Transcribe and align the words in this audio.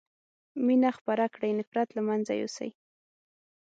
مينه 0.65 0.89
خپره 0.97 1.25
کړي 1.35 1.51
نفرت 1.59 1.89
له 1.93 2.01
منځه 2.09 2.33
يوسئ 2.41 2.69